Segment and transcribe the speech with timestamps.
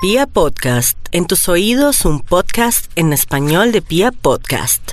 [0.00, 4.92] Pia Podcast, en tus oídos un podcast en español de Pia Podcast.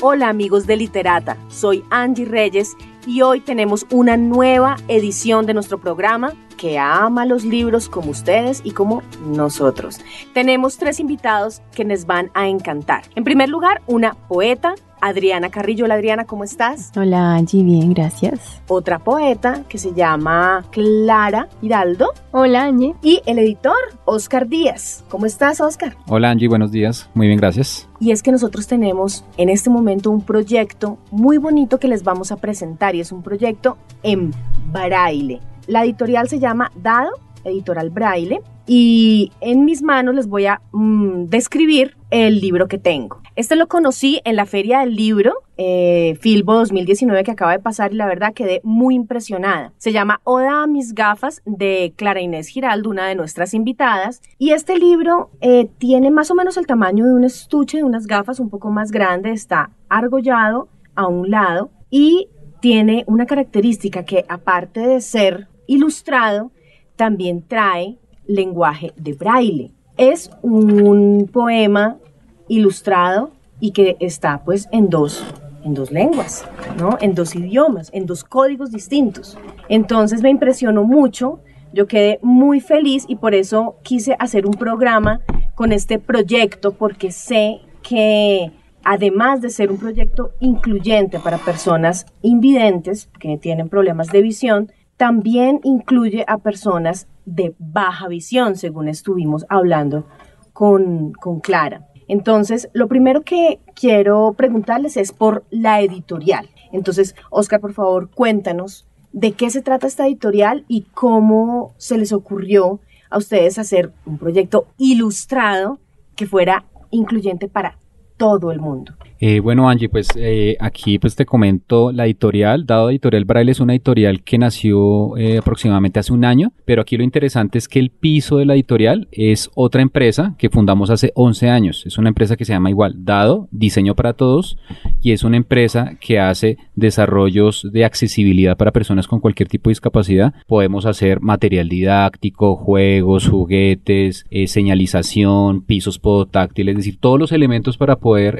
[0.00, 2.76] Hola amigos de Literata, soy Angie Reyes
[3.06, 8.60] y hoy tenemos una nueva edición de nuestro programa que ama los libros como ustedes
[8.64, 10.00] y como nosotros.
[10.32, 13.04] Tenemos tres invitados que les van a encantar.
[13.14, 14.74] En primer lugar, una poeta,
[15.04, 15.84] Adriana Carrillo.
[15.84, 16.90] Hola Adriana, ¿cómo estás?
[16.96, 18.62] Hola Angie, bien, gracias.
[18.68, 22.14] Otra poeta que se llama Clara Hiraldo.
[22.32, 22.94] Hola Angie.
[23.02, 25.04] Y el editor, Oscar Díaz.
[25.10, 25.94] ¿Cómo estás, Oscar?
[26.08, 27.10] Hola Angie, buenos días.
[27.12, 27.86] Muy bien, gracias.
[28.00, 32.32] Y es que nosotros tenemos en este momento un proyecto muy bonito que les vamos
[32.32, 34.30] a presentar y es un proyecto en
[34.72, 35.42] braille.
[35.66, 37.10] La editorial se llama Dado,
[37.44, 43.20] editorial braille, y en mis manos les voy a mm, describir el libro que tengo.
[43.34, 47.92] Este lo conocí en la Feria del Libro, eh, Filbo 2019, que acaba de pasar
[47.92, 49.72] y la verdad quedé muy impresionada.
[49.78, 54.22] Se llama Oda a mis gafas de Clara Inés Giraldo, una de nuestras invitadas.
[54.38, 58.06] Y este libro eh, tiene más o menos el tamaño de un estuche de unas
[58.06, 62.28] gafas un poco más grande, está argollado a un lado y
[62.60, 66.52] tiene una característica que aparte de ser ilustrado,
[66.94, 69.72] también trae lenguaje de braille.
[69.96, 71.98] Es un poema
[72.48, 75.24] ilustrado y que está pues en dos
[75.64, 76.44] en dos lenguas,
[76.78, 76.98] ¿no?
[77.00, 79.38] En dos idiomas, en dos códigos distintos.
[79.68, 81.40] Entonces me impresionó mucho,
[81.72, 85.20] yo quedé muy feliz y por eso quise hacer un programa
[85.54, 88.52] con este proyecto porque sé que
[88.84, 95.60] además de ser un proyecto incluyente para personas invidentes que tienen problemas de visión, también
[95.64, 100.04] incluye a personas de baja visión, según estuvimos hablando
[100.52, 101.88] con, con Clara.
[102.08, 106.48] Entonces, lo primero que quiero preguntarles es por la editorial.
[106.72, 112.12] Entonces, Oscar, por favor, cuéntanos de qué se trata esta editorial y cómo se les
[112.12, 112.80] ocurrió
[113.10, 115.78] a ustedes hacer un proyecto ilustrado
[116.16, 117.78] que fuera incluyente para
[118.16, 118.94] todo el mundo.
[119.26, 122.66] Eh, bueno, Angie, pues eh, aquí pues te comento la editorial.
[122.66, 126.96] Dado Editorial Braille es una editorial que nació eh, aproximadamente hace un año, pero aquí
[126.96, 131.10] lo interesante es que el piso de la editorial es otra empresa que fundamos hace
[131.14, 131.86] 11 años.
[131.86, 134.58] Es una empresa que se llama igual Dado, Diseño para Todos,
[135.00, 139.72] y es una empresa que hace desarrollos de accesibilidad para personas con cualquier tipo de
[139.72, 140.34] discapacidad.
[140.46, 147.96] Podemos hacer material didáctico, juegos, juguetes, señalización, pisos podotáctiles, es decir, todos los elementos para
[148.04, 148.38] poder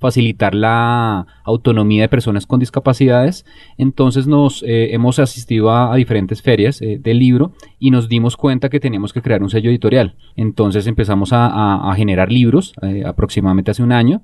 [0.00, 3.46] facilitar la autonomía de personas con discapacidades.
[3.78, 8.68] Entonces nos eh, hemos asistido a, diferentes ferias eh, del libro y nos dimos cuenta
[8.68, 10.16] que teníamos que crear un sello editorial.
[10.34, 14.22] Entonces empezamos a, generar libros eh, aproximadamente hace un año.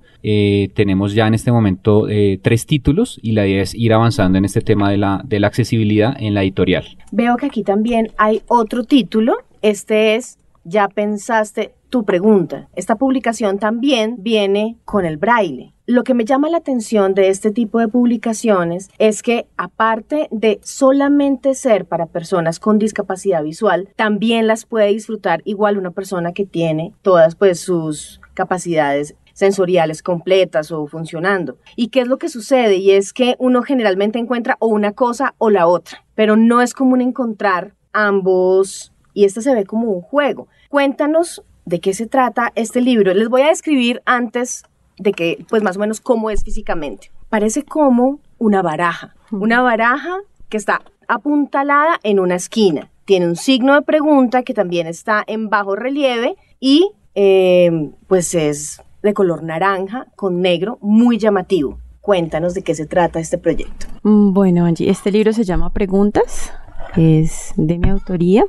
[0.75, 2.07] tenemos ya en este momento
[2.43, 5.47] tres títulos y la idea es ir avanzando en este tema de la, de la
[5.47, 6.85] accesibilidad en la editorial.
[7.13, 9.37] Veo que aquí también hay otro título.
[9.63, 10.39] Este es
[10.71, 12.69] Ya pensaste tu pregunta.
[12.77, 15.73] Esta publicación también viene con el braille.
[15.87, 20.61] Lo que me llama la atención de este tipo de publicaciones es que aparte de
[20.63, 26.45] solamente ser para personas con discapacidad visual, también las puede disfrutar igual una persona que
[26.45, 31.57] tiene todas pues sus capacidades sensoriales completas o funcionando.
[31.77, 32.77] ¿Y qué es lo que sucede?
[32.77, 36.75] Y es que uno generalmente encuentra o una cosa o la otra, pero no es
[36.75, 40.47] común encontrar ambos y este se ve como un juego.
[40.69, 43.13] Cuéntanos de qué se trata este libro.
[43.15, 44.63] Les voy a describir antes
[44.97, 47.11] de que, pues más o menos cómo es físicamente.
[47.29, 50.19] Parece como una baraja, una baraja
[50.49, 52.93] que está apuntalada en una esquina.
[53.07, 58.81] Tiene un signo de pregunta que también está en bajo relieve y eh, pues es
[59.03, 61.81] de color naranja con negro, muy llamativo.
[62.01, 63.89] Cuéntanos de qué se trata este proyecto.
[64.05, 66.53] Mm, bueno, Angie, este libro se llama Preguntas
[66.99, 68.45] es de mi autoría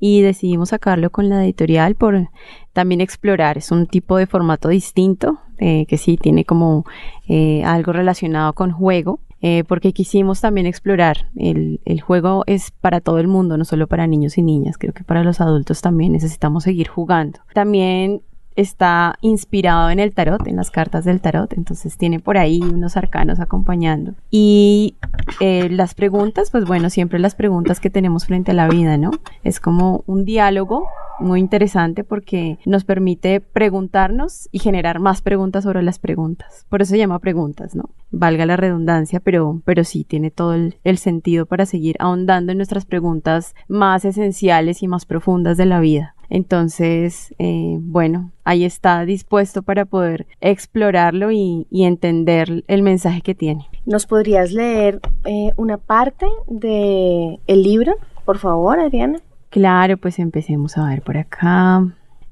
[0.00, 2.28] y decidimos sacarlo con la editorial por
[2.72, 3.58] también explorar.
[3.58, 6.84] Es un tipo de formato distinto eh, que sí tiene como
[7.28, 9.20] eh, algo relacionado con juego.
[9.46, 11.28] Eh, porque quisimos también explorar.
[11.36, 14.78] El, el, juego es para todo el mundo, no solo para niños y niñas.
[14.78, 17.40] Creo que para los adultos también necesitamos seguir jugando.
[17.52, 18.22] También
[18.56, 22.96] está inspirado en el tarot, en las cartas del tarot, entonces tiene por ahí unos
[22.96, 24.14] arcanos acompañando.
[24.30, 24.96] Y
[25.40, 29.10] eh, las preguntas, pues bueno, siempre las preguntas que tenemos frente a la vida, ¿no?
[29.42, 30.86] Es como un diálogo
[31.20, 36.66] muy interesante porque nos permite preguntarnos y generar más preguntas sobre las preguntas.
[36.68, 37.90] Por eso se llama preguntas, ¿no?
[38.10, 42.58] Valga la redundancia, pero, pero sí tiene todo el, el sentido para seguir ahondando en
[42.58, 46.13] nuestras preguntas más esenciales y más profundas de la vida.
[46.30, 53.66] Entonces, eh, bueno, ahí está dispuesto para poder explorarlo y, entender el mensaje que tiene.
[53.84, 57.96] ¿Nos podrías leer eh, una parte del el libro?
[58.24, 59.18] por favor, Adriana.
[59.50, 61.84] Claro, pues empecemos a ver por acá.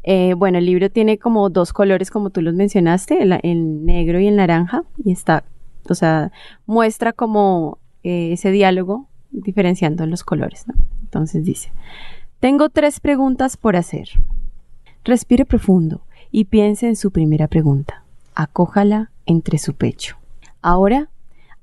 [0.05, 4.27] Eh, bueno, el libro tiene como dos colores, como tú los mencionaste, el, negro y
[4.27, 5.45] el naranja, y está,
[5.89, 6.33] o sea,
[6.65, 10.67] muestra como ese diálogo diferenciando los colores.
[10.67, 10.75] ¿no?
[11.03, 11.73] Entonces dice,
[12.43, 14.09] tengo tres preguntas por hacer.
[15.05, 16.01] Respire profundo
[16.33, 18.03] y piense en su primera pregunta.
[18.35, 20.17] Acójala entre su pecho.
[20.61, 21.09] Ahora,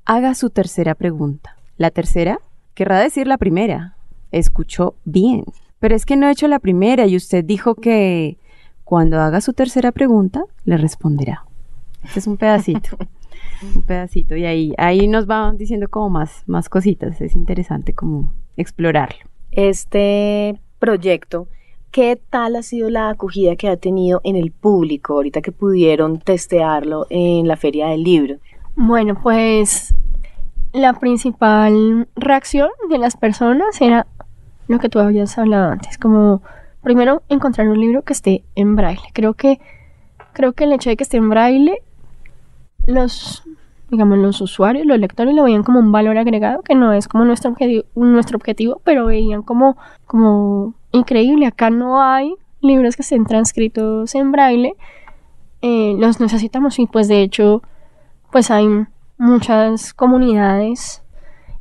[0.06, 1.58] haga su tercera pregunta.
[1.76, 2.40] La tercera
[2.76, 3.98] querrá decir la primera.
[4.31, 5.44] Escuchó bien.
[5.80, 8.38] Pero es que no he hecho la primera y usted dijo que
[8.86, 11.44] cuando haga su tercera pregunta, le responderá.
[12.06, 12.98] Este es un pedacito.
[13.76, 14.34] un pedacito.
[14.38, 17.20] Y ahí, ahí nos van diciendo como más, más cositas.
[17.20, 19.26] Es interesante como explorarlo.
[19.52, 21.48] Este proyecto,
[21.92, 26.20] ¿qué tal ha sido la acogida que ha tenido en el público ahorita que pudieron
[26.20, 28.38] testearlo en la feria del libro?
[28.76, 29.94] Bueno, pues
[30.74, 34.08] la principal reacción de las personas era
[34.68, 36.42] lo que tú habías hablado antes, como
[36.84, 39.10] primero encontrar un libro que esté en braille.
[39.14, 39.60] Creo que
[40.34, 41.81] creo que el hecho de que esté en braille
[42.86, 43.44] los
[43.90, 47.26] digamos los usuarios, los lectores lo veían como un valor agregado que no es como
[47.26, 53.26] nuestro objetivo, nuestro objetivo, pero veían como como increíble, acá no hay libros que estén
[53.26, 54.74] transcritos en braille.
[55.62, 57.62] Eh, los necesitamos y pues de hecho
[58.32, 58.68] pues hay
[59.18, 61.04] muchas comunidades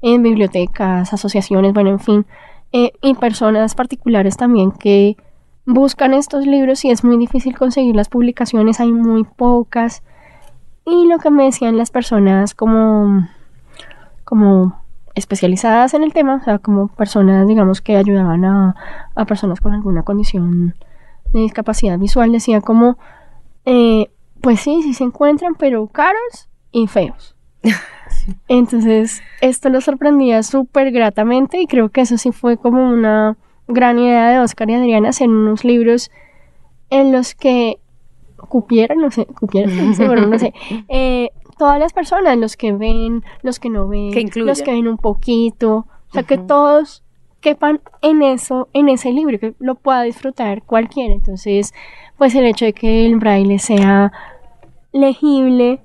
[0.00, 2.26] en bibliotecas, asociaciones, bueno, en fin,
[2.72, 5.16] eh, y personas particulares también que
[5.66, 10.02] buscan estos libros y es muy difícil conseguir las publicaciones, hay muy pocas.
[10.90, 13.28] Y lo que me decían las personas como,
[14.24, 14.80] como
[15.14, 18.74] especializadas en el tema, o sea, como personas, digamos, que ayudaban a,
[19.14, 20.74] a personas con alguna condición
[21.32, 22.96] de discapacidad visual, decía como,
[23.66, 27.36] eh, pues sí, sí se encuentran, pero caros y feos.
[28.48, 33.36] Entonces, esto lo sorprendía súper gratamente y creo que eso sí fue como una
[33.66, 36.10] gran idea de Oscar y Adriana hacer unos libros
[36.88, 37.78] en los que
[38.48, 39.76] cupieran, no sé, cupieran,
[40.30, 40.54] no sé,
[40.88, 44.96] eh, todas las personas, los que ven, los que no ven, los que ven un
[44.96, 47.02] poquito, o sea, que todos
[47.40, 51.14] quepan en eso, en ese libro, que lo pueda disfrutar cualquiera.
[51.14, 51.74] Entonces,
[52.16, 54.12] pues el hecho de que el braille sea
[54.92, 55.80] legible,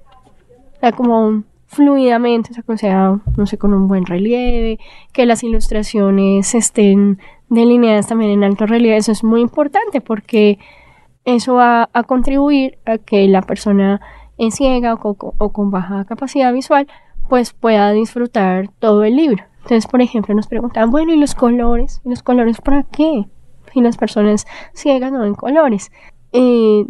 [0.78, 4.80] o sea, como fluidamente, o sea, no sé, con un buen relieve,
[5.12, 10.60] que las ilustraciones estén delineadas también en alto relieve, eso es muy importante porque
[11.26, 14.02] eso va a contribuir a que la persona
[14.38, 15.16] en ciega o,
[15.52, 16.88] con baja capacidad visual
[17.30, 19.44] pues pueda disfrutar todo el libro.
[19.64, 22.02] Entonces, por ejemplo, nos preguntan, bueno, ¿y los colores?
[22.04, 23.26] ¿Y los colores para qué?
[23.72, 25.90] Si las personas ciegas no ven colores.
[26.34, 26.86] Y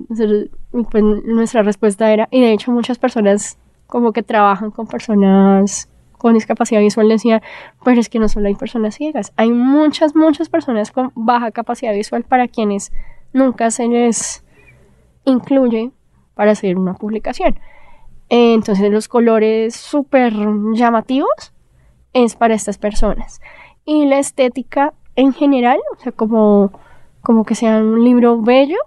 [0.92, 6.34] pues, nuestra respuesta era, y de hecho muchas personas como que trabajan con personas con
[6.34, 7.44] discapacidad visual decía,
[7.84, 11.94] pero es que no solo hay personas ciegas, hay muchas, muchas personas con baja capacidad
[11.94, 12.94] visual para quienes
[13.34, 14.44] nunca se les
[15.26, 15.92] incluye
[16.36, 17.60] para hacer una publicación.
[18.30, 20.34] Entonces los colores súper
[20.74, 21.54] llamativos
[22.14, 23.42] es para estas personas.
[23.86, 26.72] Y la estética en general, o sea, como,
[27.22, 28.78] como que sea un libro bello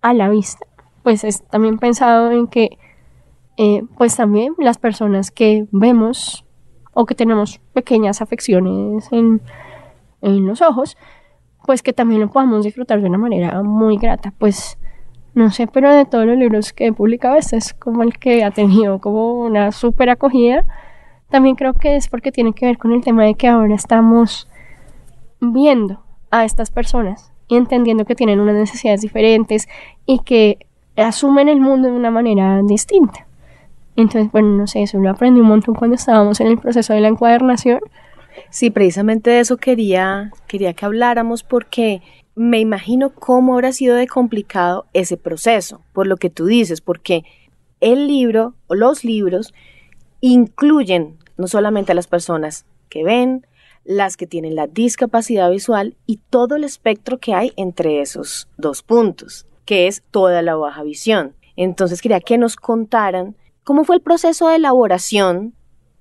[0.00, 0.66] a la vista,
[1.02, 2.78] pues es también pensado en que
[3.56, 6.44] eh, pues también las personas que vemos
[6.94, 9.40] o que tenemos pequeñas afecciones en,
[10.20, 10.96] los ojos,
[11.68, 14.32] pues que también lo podamos disfrutar de una manera muy grata.
[14.38, 14.78] Pues
[15.34, 18.42] no sé, pero de todos los libros que he publicado, este es como el que
[18.42, 20.64] ha tenido como una súper acogida.
[21.28, 24.48] También creo que es porque tiene que ver con el tema de que ahora estamos
[25.42, 26.00] viendo
[26.30, 29.68] a estas personas y entendiendo que tienen unas necesidades diferentes
[30.06, 30.66] y que
[30.96, 33.26] asumen el mundo de una manera distinta.
[33.94, 37.02] Entonces, bueno, no sé, eso lo aprendí un montón cuando estábamos en el proceso de
[37.02, 37.80] la encuadernación.
[38.50, 42.02] Sí, precisamente de eso quería, quería que habláramos porque
[42.34, 47.24] me imagino cómo habrá sido de complicado ese proceso, por lo que tú dices, porque
[47.80, 49.52] el libro o los libros
[50.20, 53.46] incluyen no solamente a las personas que ven,
[53.84, 58.82] las que tienen la discapacidad visual y todo el espectro que hay entre esos dos
[58.82, 61.34] puntos, que es toda la baja visión.
[61.56, 63.36] Entonces quería que nos contaran
[63.68, 65.52] ¿Cómo fue el proceso de elaboración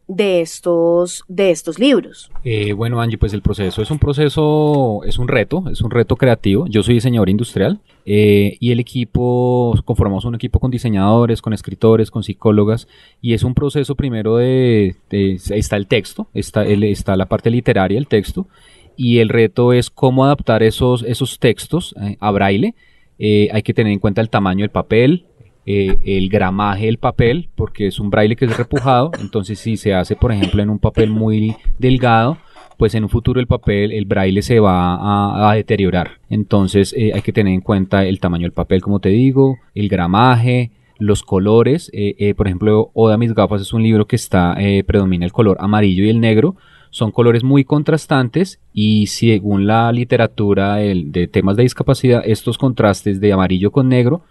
[0.08, 2.32] de estos, de estos libros?
[2.44, 6.16] Eh, bueno, Angie, pues el proceso es un proceso, es un reto, es un reto
[6.16, 6.66] creativo.
[6.68, 12.10] Yo soy diseñador industrial eh, y el equipo, conformamos un equipo con diseñadores, con escritores,
[12.10, 12.88] con psicólogas
[13.22, 18.08] y es un proceso primero de, está el texto, está, está la parte literaria, el
[18.08, 18.48] texto
[18.96, 22.74] y el reto es cómo adaptar esos, esos textos eh, a braille.
[23.20, 25.27] hay que tener en cuenta el tamaño del papel,
[25.70, 29.94] eh, el gramaje del papel, porque es un braille que es repujado, entonces si se
[29.94, 32.38] hace, por ejemplo, en un papel muy delgado,
[32.78, 36.12] pues en un futuro el papel, el braille se va a, deteriorar.
[36.30, 39.90] Entonces eh, hay que tener en cuenta el tamaño del papel, como te digo, el
[39.90, 41.92] gramaje, los colores.
[41.92, 44.56] Eh, por ejemplo, Oda Mis Gafas es un libro que está,
[44.86, 46.56] predomina el color amarillo y el negro.
[46.92, 53.34] Son colores muy contrastantes y según la literatura de temas de discapacidad, estos contrastes de
[53.34, 54.24] amarillo con negro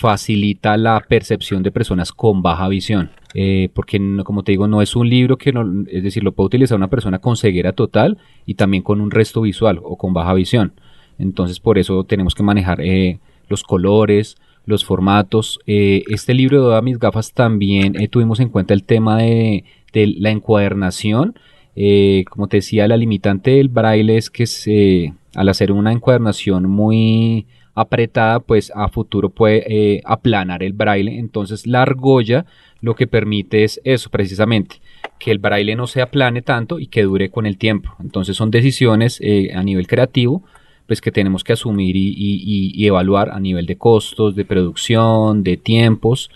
[0.00, 3.10] facilita la percepción de personas con baja visión.
[3.34, 6.46] Eh, porque como te digo, no es un libro que no, es decir, lo puede
[6.46, 8.16] utilizar una persona con ceguera total
[8.46, 10.72] y también con un resto visual o con baja visión.
[11.18, 13.18] Entonces por eso tenemos que manejar eh,
[13.50, 15.60] los colores, los formatos.
[15.66, 21.34] Eh, este libro de mis gafas también tuvimos en cuenta el tema de, la encuadernación.
[22.30, 28.40] como te decía, la limitante del braille es que al hacer una encuadernación muy apretada,
[28.40, 31.18] pues a futuro puede eh, aplanar el braille.
[31.18, 32.46] Entonces la argolla
[32.80, 34.76] lo que permite es eso precisamente,
[35.18, 37.94] que el braille no se aplane tanto y que dure con el tiempo.
[38.00, 40.42] Entonces son decisiones eh, a nivel creativo
[40.86, 46.32] pues que tenemos que asumir y, evaluar a nivel de costos, de producción, de tiempos.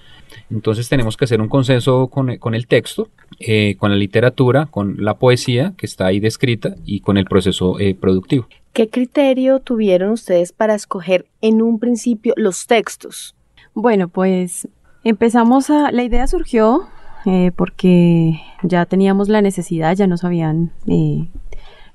[0.48, 3.08] Entonces tenemos que hacer un consenso con, el texto,
[3.40, 7.78] eh, con la literatura, con la poesía que está ahí descrita y con el proceso
[7.98, 8.46] productivo.
[8.74, 13.36] ¿Qué criterio tuvieron ustedes para escoger en un principio los textos?
[13.72, 14.66] Bueno, pues
[15.04, 15.92] empezamos a...
[15.92, 16.88] La idea surgió
[17.24, 20.72] eh, porque ya teníamos la necesidad, ya nos habían...
[20.88, 21.28] Eh,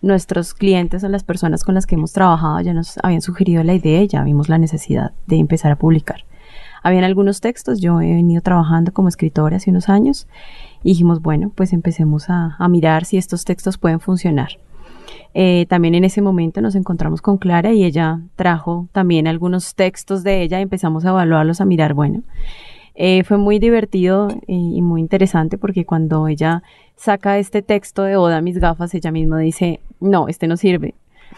[0.01, 3.73] nuestros clientes o las personas con las que hemos trabajado ya nos habían sugerido la
[3.73, 6.23] idea y ya vimos la necesidad de empezar a publicar.
[6.81, 10.29] Habían algunos textos, yo he venido trabajando como escritora hace unos años
[10.81, 14.51] y dijimos, bueno, pues empecemos a mirar si estos textos pueden funcionar.
[15.33, 20.23] Eh, también en ese momento nos encontramos con Clara y ella trajo también algunos textos
[20.23, 22.23] de ella y empezamos a evaluarlos, a mirar, bueno.
[22.95, 26.63] Eh, fue muy divertido y, muy interesante porque cuando ella
[26.97, 30.95] saca este texto de Oda, mis gafas, ella misma dice, no, este no sirve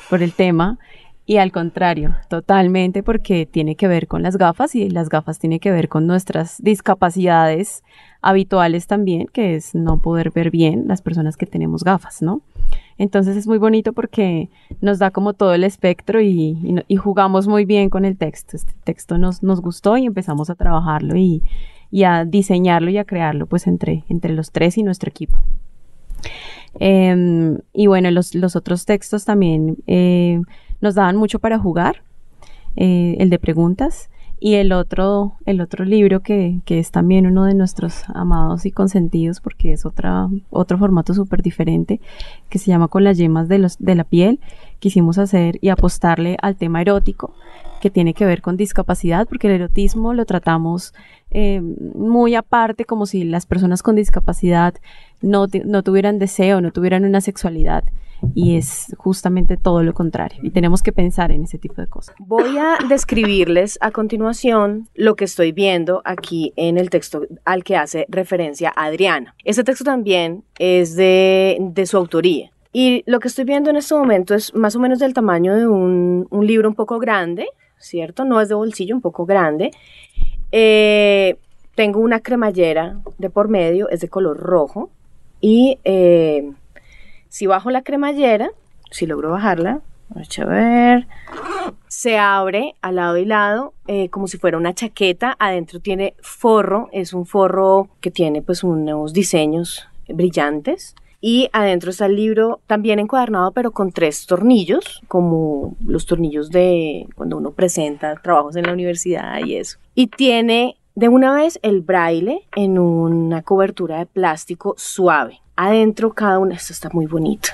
[0.10, 0.80] por el tema.
[1.28, 5.60] Y al contrario, totalmente porque tiene que ver con las gafas y las gafas tiene
[5.60, 7.84] que ver con nuestras discapacidades
[8.22, 12.42] habituales también, que es no poder ver bien las personas que tenemos gafas, ¿no?
[13.02, 16.56] Entonces es muy bonito porque nos da como todo el espectro y,
[16.98, 18.56] jugamos muy bien con el texto.
[18.56, 21.42] Este texto nos, gustó y empezamos a trabajarlo y,
[22.06, 25.40] a diseñarlo y a crearlo pues entre, entre los tres y nuestro equipo.
[26.80, 30.40] Em, y bueno, los, los, otros textos también eh,
[30.80, 32.04] nos daban mucho para jugar.
[32.76, 34.11] Eh, el de preguntas
[34.44, 38.72] y el otro, el otro libro que, que, es también uno de nuestros amados y
[38.72, 42.02] consentidos porque es otra, otro formato súper diferente
[42.50, 44.40] que se llama Con las yemas de, los, de la piel.
[44.80, 47.36] Quisimos hacer y apostarle al tema erótico
[47.82, 50.96] que tiene que ver con discapacidad porque el erotismo lo tratamos
[51.30, 54.74] eh, muy aparte como si las personas con discapacidad
[55.22, 57.84] no, no tuvieran deseo, no tuvieran una sexualidad
[58.36, 62.16] y es justamente todo lo contrario y tenemos que pensar en ese tipo de cosas.
[62.20, 67.76] Voy a describirles a continuación lo que estoy viendo aquí en el texto al que
[67.76, 69.36] hace referencia Adriana.
[69.44, 72.52] Este texto también es de, de su autoría.
[72.74, 75.68] Y lo que estoy viendo en este momento es más o menos del tamaño de
[75.68, 77.48] un, un libro un poco grande,
[77.78, 78.24] ¿cierto?
[78.24, 79.72] No es de bolsillo, un poco grande.
[80.52, 81.36] Eh,
[81.76, 84.90] tengo una cremallera de por medio, es de color rojo.
[85.42, 86.52] Y eh,
[87.32, 88.52] si bajo la cremallera,
[88.92, 89.80] si logro bajarla,
[90.14, 91.08] a ver,
[91.88, 95.38] se abre al lado y lado eh, como si fuera una chaqueta.
[95.40, 100.94] Adentro tiene forro, es un forro que tiene pues unos diseños brillantes.
[101.22, 107.08] Y adentro está el libro también encuadernado, pero con tres tornillos, como los tornillos de
[107.16, 109.78] cuando uno presenta trabajos en la universidad y eso.
[109.96, 115.40] Y tiene de una vez el braille en una cobertura de plástico suave.
[115.62, 117.50] Adentro cada una, esto está muy bonito.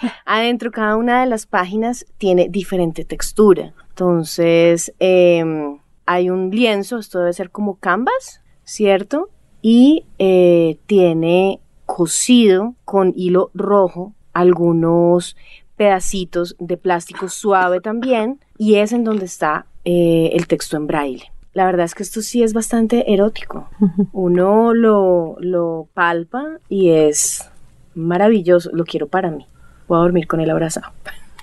[0.26, 3.72] Adentro cada una de las páginas tiene diferente textura.
[3.90, 9.28] Entonces, em, hay un lienzo, esto debe ser como canvas, ¿cierto?
[9.60, 15.36] Y eh, tiene cosido con hilo rojo algunos
[15.76, 21.30] pedacitos de plástico suave también y es en donde está eh, el texto en braille.
[21.52, 23.68] La verdad es que esto sí es bastante erótico.
[24.12, 27.51] Uno lo, lo palpa y es
[27.94, 29.46] maravilloso, lo quiero para mí.
[29.86, 30.92] Puedo dormir con él abrazado.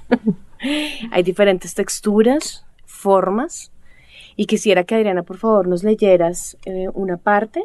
[1.12, 3.72] Hay diferentes texturas, formas,
[4.36, 7.63] y quisiera que Adriana, por favor, nos leyeras eh, una parte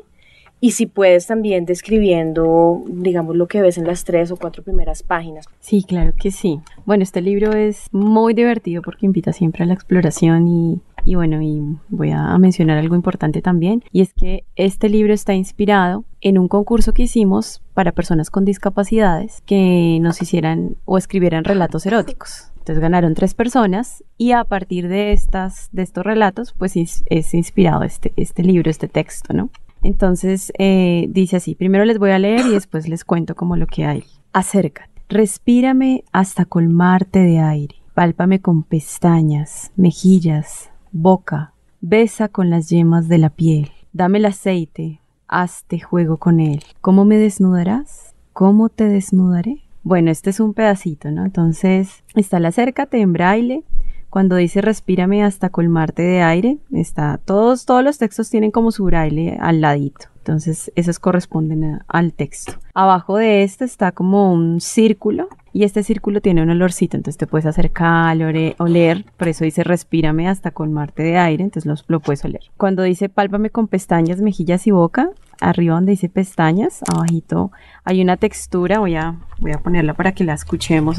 [0.61, 5.03] y si puedes también describiendo, digamos, lo que ves en las tres o cuatro primeras
[5.03, 5.47] páginas.
[5.61, 6.61] Sí, claro que sí.
[6.87, 11.43] Bueno, este libro es muy divertido porque invita siempre a la exploración y y bueno,
[11.43, 16.39] y voy a mencionar algo importante también, y es que este libro está inspirado en
[16.39, 22.51] un concurso que hicimos para personas con discapacidades que nos hicieran o escribieran relatos eróticos.
[22.57, 27.83] Entonces ganaron tres personas y a partir de estas, de estos relatos, pues es, inspirado
[27.83, 29.51] este, este libro, este texto, ¿no?
[29.83, 33.67] Entonces eh, dice así, primero les voy a leer y después les cuento como lo
[33.67, 34.05] que hay.
[34.33, 41.53] Acércate, respírame hasta colmarte de aire, pálpame con pestañas, mejillas, boca,
[41.83, 46.63] besa con las yemas de la piel, dame el aceite, hazte juego con él.
[46.81, 48.15] ¿Cómo me desnudarás?
[48.33, 49.63] ¿Cómo te desnudaré?
[49.83, 51.25] Bueno, este es un pedacito, ¿no?
[51.25, 53.65] Entonces, está la acércate en braille.
[54.11, 58.85] Cuando dice respírame hasta colmarte de aire, está, todos, todos los textos tienen como su
[58.85, 60.14] braille al ladito.
[60.25, 62.55] Entonces, esos corresponden al texto.
[62.73, 67.27] Abajo de este está como un círculo y este círculo tiene un olorcito, entonces te
[67.27, 68.17] puedes acercar,
[68.59, 72.41] oler, por eso dice respírame hasta colmarte de aire, entonces lo puedes oler.
[72.57, 77.53] Cuando dice pálpame con pestañas, mejillas y boca, arriba donde dice pestañas, abajito
[77.85, 80.99] hay una textura, voy a, voy a ponerla para que la escuchemos.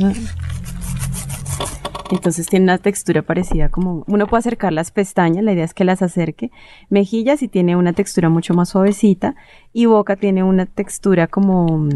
[2.11, 5.83] Entonces tiene una textura parecida como uno puede acercar las pestañas, la idea es que
[5.83, 6.51] las acerque.
[6.89, 9.35] Mejillas y tiene una textura mucho más suavecita
[9.73, 11.87] y boca tiene una textura como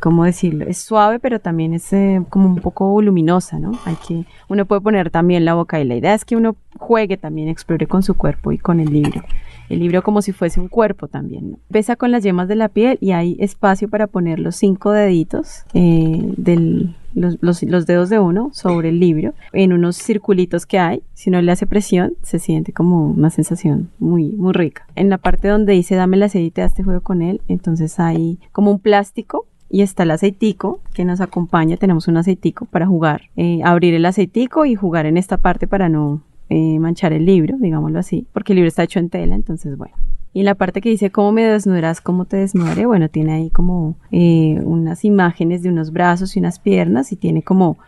[0.00, 0.64] ¿cómo decirlo?
[0.66, 3.72] Es suave, pero también es eh, como un poco voluminosa, ¿no?
[3.84, 7.16] Hay que, uno puede poner también la boca y la idea es que uno juegue
[7.16, 9.22] también, explore con su cuerpo y con el libro.
[9.68, 11.58] El libro como si fuese un cuerpo también, ¿no?
[11.70, 15.64] Pesa con las yemas de la piel y hay espacio para poner los cinco deditos
[15.74, 21.02] eh, del, los, los, dedos de uno sobre el libro en unos circulitos que hay.
[21.14, 24.86] Si no le hace presión, se siente como una sensación muy, muy rica.
[24.94, 28.70] En la parte donde dice dame el aceite, este juego con él, entonces hay como
[28.70, 31.76] un plástico y está el aceitico que nos acompaña.
[31.76, 35.88] Tenemos un aceitico para jugar, eh, abrir el aceitico y jugar en esta parte para
[35.88, 39.78] no eh, manchar el libro, digámoslo así, porque el libro está hecho en tela, entonces
[39.78, 39.94] bueno.
[40.32, 43.96] Y la parte que dice cómo me desnudarás, cómo te desnudaré, bueno, tiene ahí como
[44.12, 47.78] eh, unas imágenes de unos brazos y unas piernas y tiene como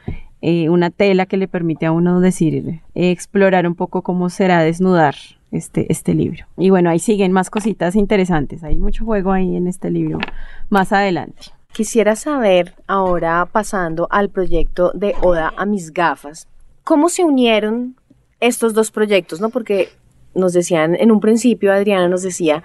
[0.69, 5.15] una tela que le permite a uno decir, explorar un poco cómo será desnudar
[5.53, 6.47] este, este libro.
[6.57, 10.19] Y bueno, ahí siguen más cositas interesantes, hay mucho juego ahí en este libro
[10.69, 11.43] más adelante.
[11.73, 16.49] Quisiera saber, ahora pasando al proyecto de Oda a mis gafas,
[16.85, 17.97] ¿cómo se unieron
[18.41, 19.41] estos dos proyectos?
[19.41, 19.51] ¿no?
[19.51, 19.91] Porque
[20.35, 22.63] nos decían en un principio, Adriana nos decía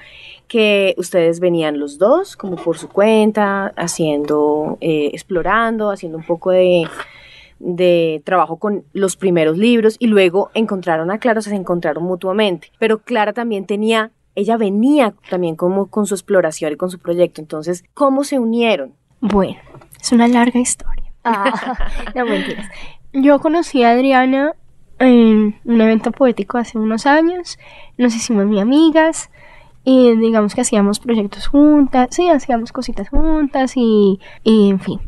[0.47, 6.51] que ustedes venían los dos como por su cuenta, haciendo, eh, explorando, haciendo un poco
[6.51, 6.87] de,
[7.59, 12.71] de trabajo con los primeros libros y luego encontraron a Clara, se encontraron mutuamente.
[12.79, 17.41] Pero Clara también tenía ella venía también como con su exploración y con su proyecto.
[17.41, 18.93] Entonces, ¿cómo se unieron?
[19.19, 19.57] Bueno,
[19.99, 21.11] es una larga historia.
[21.23, 22.69] Ah, no mentiras.
[23.13, 24.53] Yo conocí a Adriana
[24.99, 27.57] en un evento poético hace unos años.
[27.97, 29.29] Nos hicimos muy amigas.
[29.83, 32.09] Y digamos que hacíamos proyectos juntas.
[32.11, 34.99] Sí, hacíamos cositas juntas y, en fin.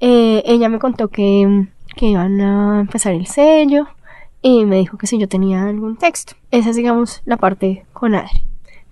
[0.00, 3.86] Eh, ella me contó que, que iban a empezar el sello
[4.42, 6.34] y me dijo que si yo tenía algún texto.
[6.50, 8.42] Esa es, digamos, la parte con Adri.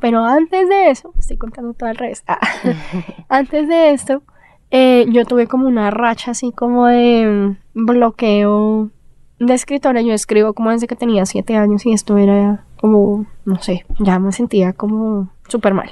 [0.00, 2.24] Pero antes de eso, estoy contando todo el resto.
[2.32, 2.40] Ah,
[3.28, 4.22] antes de esto,
[4.70, 8.90] eh, yo tuve como una racha así como de bloqueo
[9.38, 10.00] de escritora.
[10.02, 14.18] Yo escribo como desde que tenía siete años y esto era como, no sé, ya
[14.18, 15.90] me sentía como súper mal.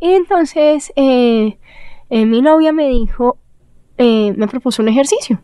[0.00, 1.58] Y entonces eh,
[2.10, 3.38] eh, mi novia me dijo,
[3.98, 5.40] me propuso un ejercicio.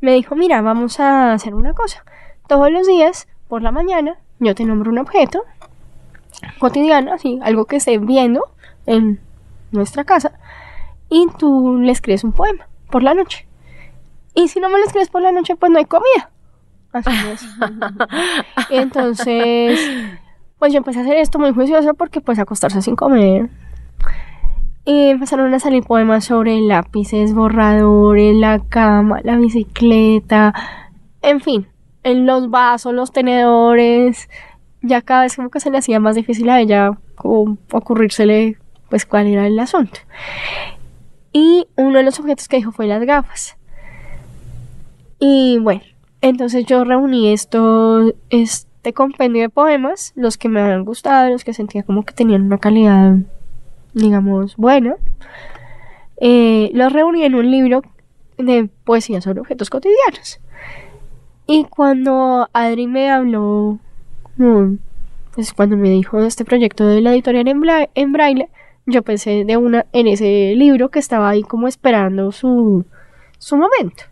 [0.00, 2.04] Me dijo, mira, vamos a hacer una cosa.
[2.46, 5.42] Todos los días, por la mañana, yo te nombro un objeto
[6.58, 8.44] cotidiano, así, algo que esté viendo
[8.86, 9.20] en
[9.72, 10.38] nuestra casa,
[11.08, 13.46] y tú le escribes un poema por la noche.
[14.34, 16.30] Y si no me lo escribes por la noche, pues no hay comida.
[16.96, 17.46] Así es.
[18.70, 19.78] Entonces,
[20.58, 23.50] pues yo empecé a hacer esto muy juicioso porque pues acostarse sin comer.
[24.84, 30.54] Y empezaron a salir poemas sobre lápices, borradores, la cama, la bicicleta,
[31.22, 31.66] en fin,
[32.04, 34.28] en los vasos, los tenedores,
[34.80, 39.04] ya cada vez como que se le hacía más difícil a ella como ocurrírsele pues
[39.04, 39.98] cuál era el asunto.
[41.32, 43.56] Y uno de los objetos que dijo fue las gafas.
[45.18, 45.82] Y bueno,
[46.20, 51.54] entonces yo reuní esto, este compendio de poemas, los que me habían gustado, los que
[51.54, 53.16] sentía como que tenían una calidad,
[53.94, 54.96] digamos, buena.
[56.20, 57.82] Eh, los reuní en un libro
[58.38, 60.40] de poesía sobre objetos cotidianos.
[61.46, 63.78] Y cuando Adri me habló
[65.34, 67.46] pues cuando me dijo de este proyecto de la editorial
[67.94, 68.48] en, braille,
[68.86, 72.84] yo pensé de una en ese libro que estaba ahí como esperando su,
[73.38, 74.04] su momento.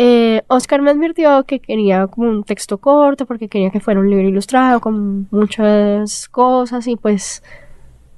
[0.00, 4.08] Eh, Oscar me advirtió que quería como un texto corto porque quería que fuera un
[4.08, 7.42] libro ilustrado con muchas cosas y pues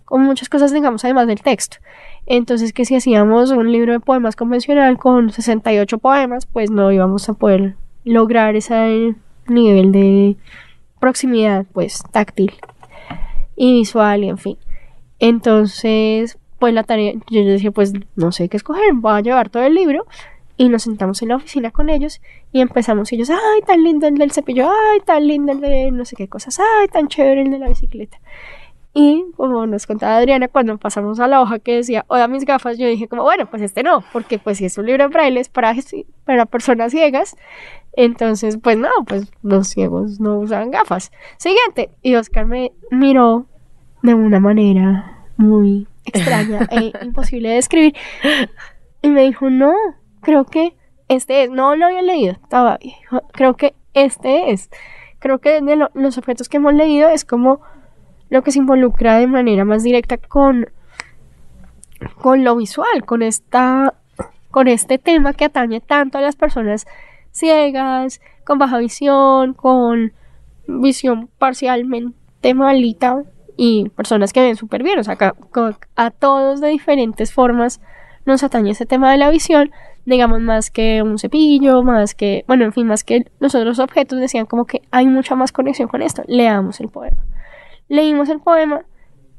[0.05, 1.79] como muchas cosas, digamos, además del texto.
[2.27, 7.29] Entonces, que si hacíamos un libro de poemas convencional con 68 poemas, pues no íbamos
[7.31, 9.15] a poder lograr ese
[9.47, 10.37] nivel de
[10.99, 12.53] proximidad, pues, táctil
[13.57, 14.59] y visual y en fin.
[15.19, 19.63] Entonces, pues la tarea, yo decía, pues no sé qué escoger, voy a llevar todo
[19.63, 20.07] el libro
[20.61, 22.21] y nos sentamos en la oficina con ellos
[22.53, 25.91] y empezamos y ellos, ay, tan lindo el del cepillo, ay, tan lindo el de
[25.91, 28.21] no sé qué cosas, ay, tan chévere el de la bicicleta.
[28.93, 32.77] Y como nos contaba Adriana, cuando pasamos a la hoja que decía, oda mis gafas,
[32.77, 35.41] yo dije como, bueno, pues este no, porque pues si es un libro en braille
[35.41, 35.75] es para,
[36.27, 37.37] para personas ciegas,
[37.95, 41.11] entonces pues no, pues los ciegos no usan gafas.
[41.39, 43.47] Siguiente, y Oscar me miró
[44.03, 47.95] de una manera muy extraña e imposible de describir
[49.01, 49.73] y me dijo, no,
[50.21, 50.77] creo que
[51.09, 52.95] este es, no lo había leído todavía,
[53.33, 54.71] creo que este es,
[55.19, 57.61] creo que de los objetos que hemos leído es como
[58.29, 60.71] lo que se involucra de manera más directa con,
[62.21, 63.95] con lo visual, con esta
[64.51, 66.87] con este tema que atañe tanto a las personas
[67.31, 70.13] ciegas, con baja visión, con
[70.67, 73.23] visión parcialmente malita
[73.57, 74.99] y personas que ven súper bien.
[74.99, 75.17] O sea,
[75.97, 77.81] a todos de diferentes formas
[78.25, 79.71] nos atañe ese tema de la visión,
[80.11, 84.21] digamos, más que un cepillo, más que, bueno, en fin, más que los otros objetos,
[84.21, 86.23] decían como que hay mucha más conexión con esto.
[86.27, 87.23] Leamos el poema
[87.91, 88.85] leímos el poema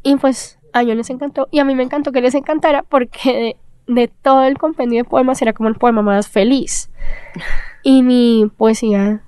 [0.03, 3.57] y pues a ellos les encantó y a mí me encantó que les encantara porque
[3.87, 6.91] de, todo el compendio de poemas era como el poema más feliz.
[7.83, 9.23] Y mi poesía,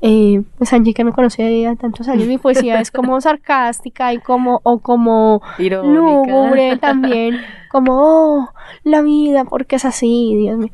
[0.00, 4.18] eh, pues Angie que me conoce de tantos años, mi poesía es como sarcástica y
[4.18, 8.48] como, o como lúgubre también, como, oh,
[8.82, 10.72] la vida, porque es así, Dios mío.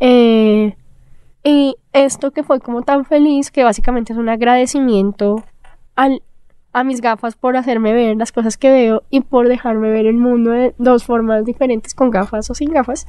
[0.00, 0.76] Eh,
[1.44, 5.44] y esto que fue como tan feliz, que básicamente es un agradecimiento
[5.94, 6.22] al
[6.76, 10.18] a mis gafas por hacerme ver las cosas que veo y por dejarme ver el
[10.18, 13.06] mundo de dos formas diferentes, con gafas o sin gafas,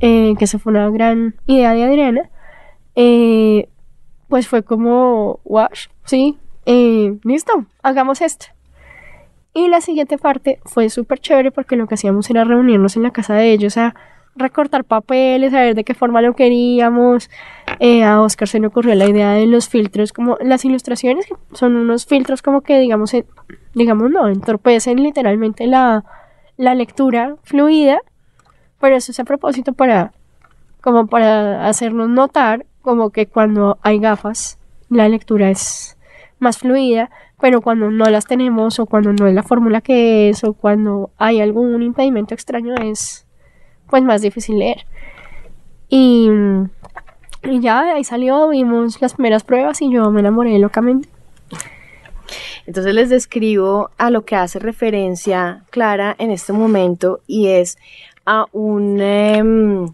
[0.00, 2.28] eh, que esa fue una gran idea de Adriana,
[2.94, 3.70] eh,
[4.28, 8.46] pues fue como, wash, sí, eh, listo, hagamos esto.
[9.54, 13.10] Y la siguiente parte fue súper chévere porque lo que hacíamos era reunirnos en la
[13.10, 13.94] casa de ellos a
[14.36, 17.28] recortar papeles, a ver de qué forma lo queríamos.
[17.80, 21.76] Eh, a Oscar se le ocurrió la idea de los filtros, como las ilustraciones, son
[21.76, 23.12] unos filtros como que, digamos,
[23.74, 26.04] digamos, no, entorpecen literalmente la,
[26.56, 28.00] la lectura fluida,
[28.80, 30.12] pero eso es a propósito para,
[30.80, 35.98] como para hacernos notar, como que cuando hay gafas, la lectura es
[36.38, 40.42] más fluida, pero cuando no las tenemos o cuando no es la fórmula que es
[40.42, 43.26] o cuando hay algún impedimento extraño es
[43.90, 44.86] pues más difícil leer.
[45.90, 46.30] Y,
[47.42, 51.10] y ya ahí salió, vimos las primeras pruebas y yo me enamoré locamente.
[52.64, 57.76] Entonces les describo a lo que hace referencia Clara en este momento y es
[58.24, 59.92] a un, em,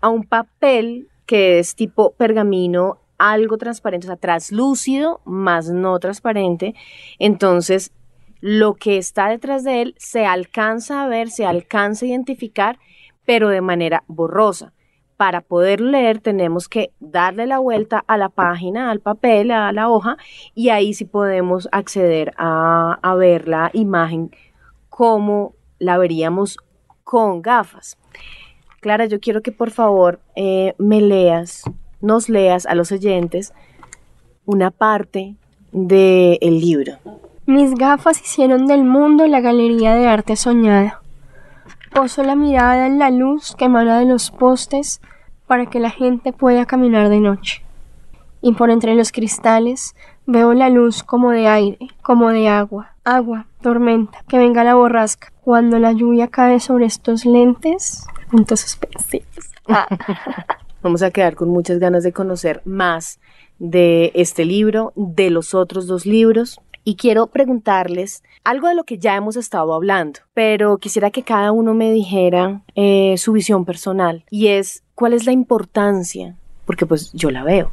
[0.00, 6.74] a un papel que es tipo pergamino algo transparente, o sea, translúcido, más no transparente.
[7.20, 7.92] Entonces,
[8.40, 12.80] lo que está detrás de él se alcanza a ver, se alcanza a identificar
[13.24, 14.72] pero de manera borrosa.
[15.16, 19.88] Para poder leer tenemos que darle la vuelta a la página, al papel, a la
[19.88, 20.16] hoja,
[20.56, 24.32] y ahí sí podemos acceder a, ver la imagen
[24.88, 26.56] como la veríamos
[27.04, 27.99] con gafas.
[28.80, 31.64] Clara, yo quiero que por favor eh, me leas,
[32.00, 33.52] nos leas a los oyentes
[34.46, 35.36] una parte
[35.70, 36.94] del libro.
[37.44, 41.02] Mis gafas hicieron del mundo la galería de arte soñada.
[41.92, 45.02] Poso la mirada en la luz que emana de los postes
[45.46, 47.62] para que la gente pueda caminar de noche.
[48.40, 53.46] Y por entre los cristales veo la luz como de aire, como de agua, agua,
[53.60, 55.32] tormenta, que venga la borrasca.
[55.42, 59.50] Cuando la lluvia cae sobre estos lentes, puntos suspensivos.
[59.68, 59.86] Ah.
[60.82, 63.20] Vamos a quedar con muchas ganas de conocer más
[63.58, 68.98] de este libro, de los otros dos libros y quiero preguntarles algo de lo que
[68.98, 74.24] ya hemos estado hablando, pero quisiera que cada uno me dijera eh, su visión personal
[74.30, 77.70] y es cuál es la importancia, porque pues yo la veo,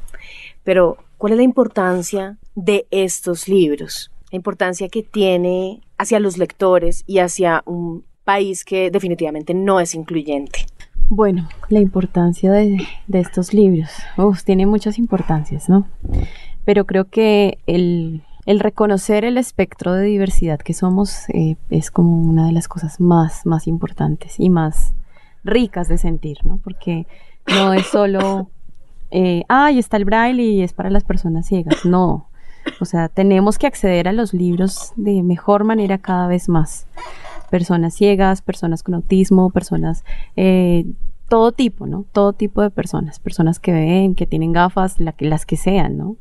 [0.64, 7.04] pero cuál es la importancia de estos libros, la importancia que tiene hacia los lectores
[7.08, 10.66] y hacia un país que definitivamente no es incluyente.
[11.08, 13.90] Bueno, la importancia de, estos libros,
[14.44, 15.88] tiene muchas importancias, ¿no?
[16.66, 22.22] Pero creo que el, el reconocer el espectro de diversidad que somos eh, es como
[22.22, 24.94] una de las cosas más, más importantes y más
[25.46, 26.60] ricas de sentir, ¿no?
[26.62, 27.08] Porque
[27.48, 28.50] no es solo,
[29.10, 31.86] eh, ay, está el braille y es para las personas ciegas.
[31.86, 32.28] No,
[32.82, 36.86] O sea, tenemos que acceder a los libros de mejor manera cada vez más.
[37.50, 40.04] Personas ciegas, personas con autismo, personas,
[40.36, 40.86] eh,
[41.30, 42.06] todo tipo, ¿no?
[42.12, 43.20] Todo tipo de personas.
[43.20, 46.16] Personas que ven, que tienen gafas, las que sean, ¿no?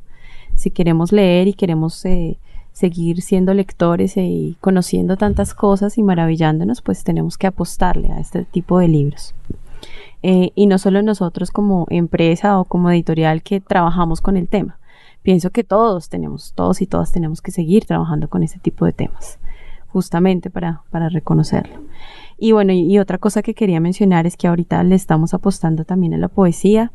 [0.54, 2.38] Si queremos leer y queremos eh,
[2.72, 8.44] seguir siendo lectores y conociendo tantas cosas y maravillándonos, pues tenemos que apostarle a este
[8.44, 9.34] tipo de libros.
[10.22, 14.78] Eh, y no solo nosotros como empresa o como editorial que trabajamos con el tema.
[15.22, 18.92] Pienso que todos tenemos, todos y todas tenemos que seguir trabajando con ese tipo de
[18.92, 19.38] temas,
[19.96, 21.80] justamente para, para reconocerlo.
[22.36, 26.12] Y bueno, y, otra cosa que quería mencionar es que ahorita le estamos apostando también
[26.12, 26.92] a la poesía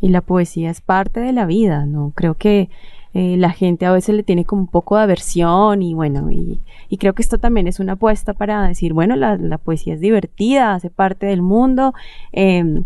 [0.00, 2.12] y la poesía es parte de la vida, ¿no?
[2.14, 2.70] Creo que
[3.12, 6.60] eh, la gente a veces le tiene como un poco de aversión y bueno, y,
[6.96, 10.74] creo que esto también es una apuesta para decir, bueno, la, la poesía es divertida,
[10.74, 11.92] hace parte del mundo.
[12.32, 12.84] Eh,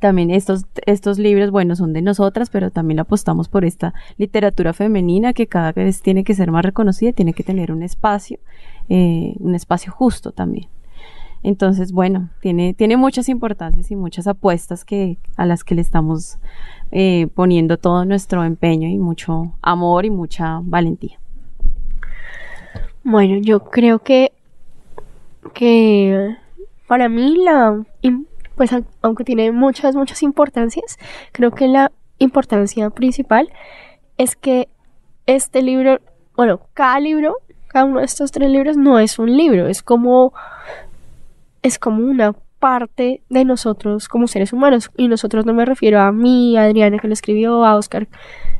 [0.00, 5.34] también estos, estos libros, bueno, son de nosotras, pero también apostamos por esta literatura femenina
[5.34, 8.38] que cada vez tiene que ser más reconocida, tiene que tener un espacio,
[8.90, 10.68] eh, un espacio justo también.
[11.42, 16.38] Entonces, bueno, tiene, tiene muchas importancias y muchas apuestas que, a las que le estamos
[16.92, 21.18] eh, poniendo todo nuestro empeño y mucho amor y mucha valentía.
[23.02, 24.32] Bueno, yo creo que,
[25.54, 26.36] que
[26.86, 27.82] para mí la,
[28.56, 30.98] pues aunque tiene muchas, muchas importancias,
[31.32, 33.48] creo que la importancia principal
[34.18, 34.68] es que
[35.24, 36.00] este libro,
[36.36, 37.36] bueno, cada libro,
[37.70, 40.32] cada uno de estos tres libros no es un libro, es como,
[41.62, 44.90] es como una parte de nosotros como seres humanos.
[44.96, 48.08] Y nosotros no me refiero a mí, a Adriana que lo escribió, a Oscar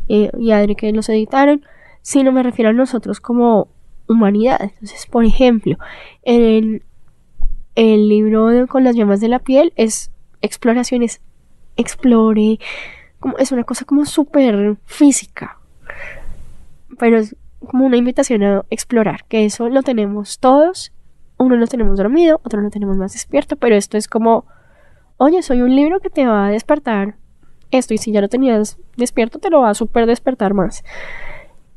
[0.09, 1.65] eh, y a Adri que los editaron,
[2.03, 3.69] sino me refiero a nosotros como
[4.07, 4.61] humanidad.
[4.61, 5.77] Entonces, por ejemplo,
[6.23, 6.83] en
[7.75, 11.21] el libro con las llamas de la piel es exploraciones,
[11.77, 12.59] explore,
[13.19, 15.59] como, es una cosa como súper física,
[16.99, 20.93] pero es como una invitación a explorar, que eso lo tenemos todos,
[21.39, 24.47] uno lo tenemos dormido, otro lo tenemos más despierto, pero esto es como,
[25.17, 27.17] oye, soy un libro que te va a despertar
[27.71, 30.83] esto, y si ya lo tenías despierto, te lo va a súper despertar más.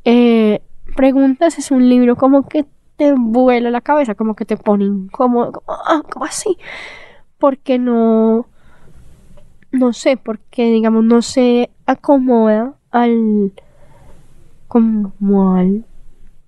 [0.04, 0.60] Eh,
[0.96, 2.66] preguntas es un libro como que
[2.96, 6.58] te vuela la cabeza, como que te pone incómodo, como, ah, ¿cómo así?
[7.38, 8.46] Porque no,
[9.72, 13.52] no sé, porque digamos no se acomoda al,
[14.74, 15.84] como al,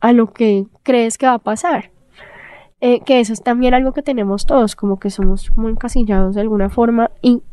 [0.00, 1.92] a lo que crees que va a pasar.
[2.80, 6.40] Eh, que eso es también algo que tenemos todos, como que somos como encasillados de
[6.40, 7.44] alguna forma y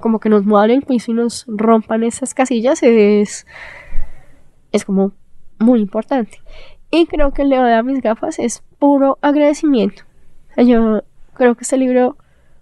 [0.00, 3.46] como que nos muevan el piso y nos rompan esas casillas es,
[4.72, 5.12] es como
[5.58, 6.38] muy importante.
[6.90, 10.04] Y creo que el Leo de mis gafas es puro agradecimiento.
[10.56, 11.02] yo
[11.34, 12.16] creo que este libro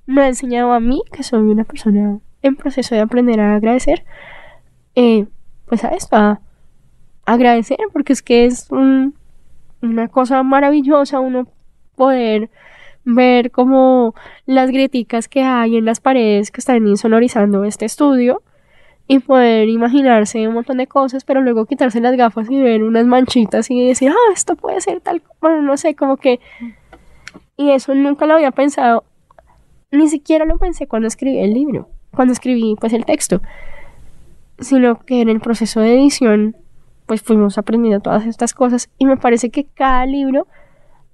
[0.06, 4.04] me ha enseñado a mí, que soy una persona en proceso de aprender a agradecer,
[4.96, 5.26] eh,
[5.66, 6.40] pues a esto, a
[7.24, 11.46] agradecer, porque es que es una cosa maravillosa uno
[11.96, 12.50] poder
[13.04, 14.14] ver como
[14.46, 18.42] las grieticas que hay en las paredes que están insonorizando este estudio
[19.08, 23.04] y poder imaginarse un montón de cosas, pero luego quitarse las gafas y ver unas
[23.04, 26.40] manchitas y decir, ah, esto puede ser tal, bueno, no sé, como que...
[27.56, 29.04] Y eso nunca lo había pensado,
[29.90, 33.42] ni siquiera lo pensé cuando escribí el libro, cuando escribí pues el texto,
[34.58, 36.56] sino que en el proceso de edición
[37.06, 40.46] pues fuimos aprendiendo todas estas cosas y me parece que cada libro,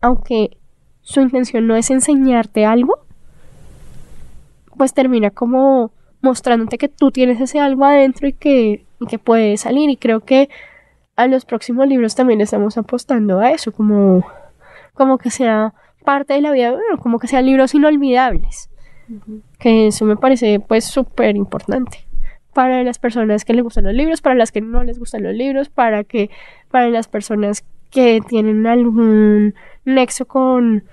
[0.01, 0.57] aunque
[1.03, 2.99] su intención no es enseñarte algo,
[4.77, 9.91] pues termina como mostrándote que tú tienes ese algo adentro y que, que puede salir.
[9.91, 10.49] Y creo que
[11.17, 14.25] a los próximos libros también estamos apostando a eso, como,
[14.95, 15.75] como que sea
[16.05, 18.71] parte de la vida, como que sean libros inolvidables.
[19.59, 22.08] Que eso me parece pues súper importante
[22.55, 25.35] para las personas que les gustan los libros, para las que no les gustan los
[25.35, 26.31] libros, para que
[26.71, 30.85] para las personas que tienen algún nexo con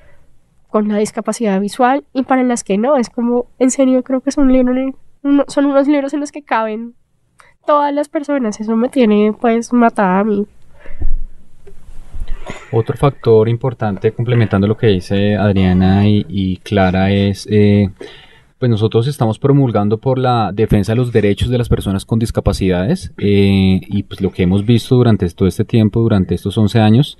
[0.70, 4.30] con la discapacidad visual y para las que no, es como en serio creo que
[4.30, 4.74] es un libro
[5.48, 6.94] son unos libros en los que caben
[7.66, 8.60] todas las personas.
[8.60, 10.46] Eso me tiene pues matada a mí.
[12.72, 17.90] Otro factor importante, complementando lo que dice Adriana y, Clara, es, eh,
[18.60, 23.12] pues nosotros estamos promulgando por la defensa de los derechos de las personas con discapacidades
[23.18, 27.18] eh, y pues lo que hemos visto durante todo este tiempo, durante estos 11 años,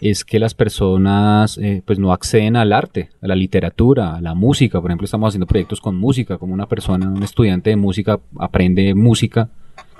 [0.00, 4.34] es que las personas eh, pues no acceden al arte, a la literatura, a la
[4.34, 4.80] música.
[4.80, 8.94] Por ejemplo, estamos haciendo proyectos con música, como una persona, un estudiante de música aprende
[8.94, 9.50] música,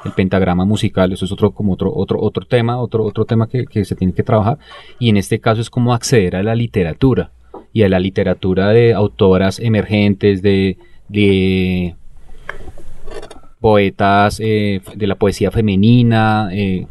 [0.05, 3.67] el pentagrama musical, eso es otro como otro otro otro tema, otro otro tema que,
[3.67, 4.59] que se tiene que trabajar
[5.01, 7.33] y en este caso es como acceder a la literatura
[7.73, 10.77] y a la literatura de autoras emergentes de,
[13.61, 16.87] poetas eh, de la poesía femenina, eh,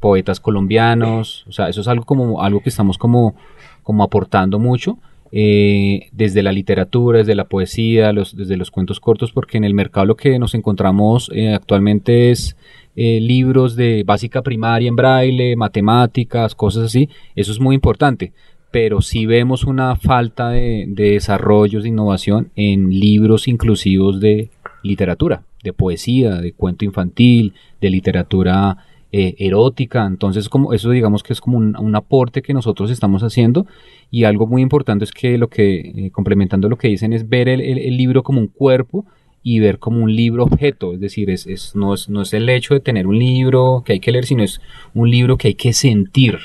[0.00, 3.34] poetas colombianos, o sea, eso es algo como algo que estamos como,
[3.82, 4.98] como aportando mucho.
[5.34, 10.04] Eh, desde la literatura, desde la poesía, desde los cuentos cortos, porque en el mercado
[10.04, 12.54] lo que nos encontramos eh, actualmente es
[12.94, 18.34] libros de básica primaria en braille, matemáticas, cosas así, eso es muy importante,
[18.72, 24.50] pero sí vemos una falta de, de desarrollos, de innovación en libros inclusivos de
[24.82, 28.78] literatura, de poesía, de cuento infantil, de literatura
[29.14, 30.06] eh, erótica.
[30.06, 33.66] Entonces, como eso digamos que es como un, aporte que nosotros estamos haciendo.
[34.10, 37.50] Y algo muy importante es que lo que, eh, complementando lo que dicen, es ver
[37.50, 37.60] el,
[37.98, 39.04] libro como un cuerpo
[39.42, 40.94] y ver como un libro objeto.
[40.94, 44.00] Es decir, es, no, es, no es el hecho de tener un libro que hay
[44.00, 44.62] que leer, sino es
[44.94, 46.38] un libro que hay que sentir.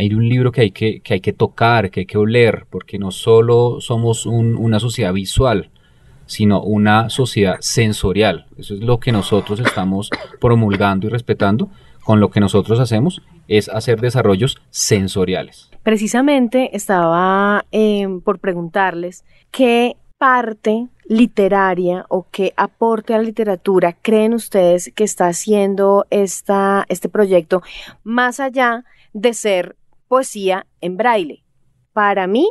[0.00, 2.98] Hay un libro que hay que, que hay que tocar, que hay que oler, porque
[2.98, 5.68] no solo somos una sociedad visual,
[6.24, 8.46] sino una sociedad sensorial.
[8.56, 10.08] Eso es lo que nosotros estamos
[10.40, 11.68] promulgando y respetando.
[12.02, 15.68] Con lo que nosotros hacemos es hacer desarrollos sensoriales.
[15.82, 24.32] Precisamente estaba eh, por preguntarles qué parte literaria o qué aporte a la literatura creen
[24.32, 27.62] ustedes que está haciendo esta, este proyecto
[28.02, 29.76] más allá de ser
[30.10, 31.44] poesía en braille.
[31.92, 32.50] Para mí,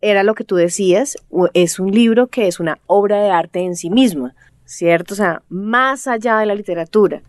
[0.00, 1.14] era lo que tú decías,
[1.52, 5.12] es un libro que es una obra de arte en sí misma, ¿cierto?
[5.12, 7.20] O sea, más allá de la literatura,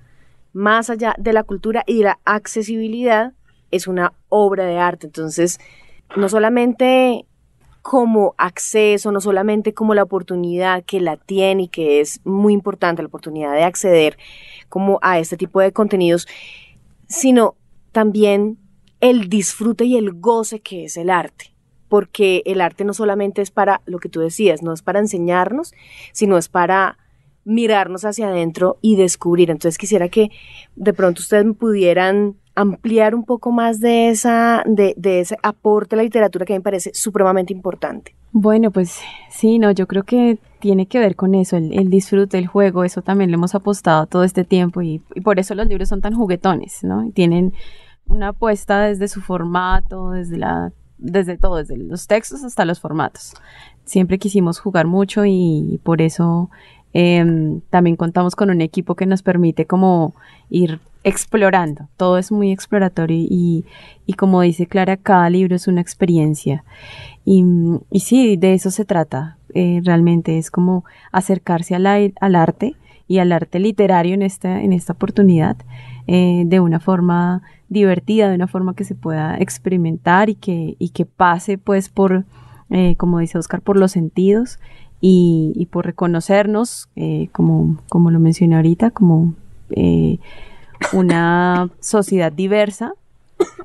[0.53, 3.33] más allá de la cultura y de la accesibilidad,
[3.71, 5.07] es una obra de arte.
[5.07, 5.59] Entonces,
[6.15, 7.25] no solamente
[7.81, 13.01] como acceso, no solamente como la oportunidad que la tiene y que es muy importante
[13.01, 14.17] la oportunidad de acceder
[14.69, 16.25] como a este tipo de contenidos,
[17.09, 17.55] sino
[17.91, 18.57] también
[19.01, 21.51] el disfrute y el goce que es el arte
[21.91, 25.73] porque el arte no solamente es para lo que tú decías, no es para enseñarnos,
[26.13, 26.97] sino es para
[27.43, 29.51] mirarnos hacia adentro y descubrir.
[29.51, 30.31] Entonces quisiera que
[30.77, 36.03] de pronto ustedes pudieran ampliar un poco más de, esa, de, ese aporte a la
[36.03, 38.15] literatura que me parece supremamente importante.
[38.31, 42.47] Bueno, pues sí, no, yo creo que tiene que ver con eso, el, disfrute, el
[42.47, 45.89] juego, eso también le hemos apostado todo este tiempo y, y por eso los libros
[45.89, 47.11] son tan juguetones, ¿no?
[47.13, 47.53] Tienen
[48.12, 50.71] una apuesta desde su formato, desde la
[51.02, 53.34] desde todo, desde los textos hasta los formatos.
[53.86, 56.50] Siempre quisimos jugar mucho y, por eso
[56.93, 60.13] em, también contamos con un equipo que nos permite como
[60.50, 61.88] ir explorando.
[61.97, 63.65] Todo es muy exploratorio y,
[64.17, 66.63] como dice Clara, cada libro es una experiencia.
[67.26, 67.43] Y,
[67.89, 69.38] y sí, de eso se trata.
[69.54, 72.76] Eh, realmente es como acercarse al, al arte
[73.08, 75.58] y al arte literario en esta, en esta oportunidad
[76.07, 80.89] eh, de una forma divertida, de una forma que se pueda experimentar y que, y
[80.89, 82.25] que pase pues por,
[82.69, 84.59] eh, como dice Oscar, por los sentidos
[84.99, 89.33] y, por reconocernos, eh, como, como lo mencioné ahorita, como
[90.93, 92.93] una sociedad diversa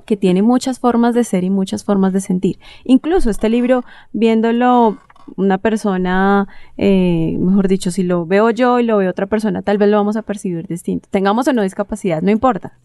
[0.06, 2.58] que tiene muchas formas de ser y muchas formas de sentir.
[2.84, 4.98] Incluso este libro, viéndolo
[5.36, 9.78] una persona, eh, mejor dicho, si lo veo yo y lo ve otra persona, tal
[9.78, 11.08] vez lo vamos a percibir distinto.
[11.10, 12.78] Tengamos o no discapacidad, no importa,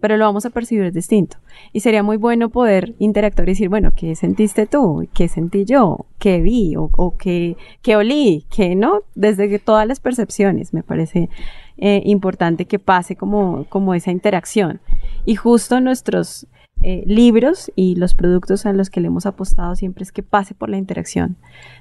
[0.00, 1.38] pero lo vamos a percibir distinto.
[1.72, 5.08] Y sería muy bueno poder interactuar y decir, bueno, ¿qué sentiste tú?
[5.14, 6.06] ¿Qué sentí yo?
[6.18, 6.76] ¿Qué vi?
[6.76, 8.44] ¿O, o qué, qué, olí?
[8.50, 9.00] ¿Qué no?
[9.14, 11.28] Desde todas las percepciones, me parece
[11.78, 14.80] eh, importante que pase como, como esa interacción.
[15.24, 16.46] Y justo nuestros
[16.82, 20.54] eh, libros y los productos a los que le hemos apostado siempre es que pase
[20.54, 21.36] por la interacción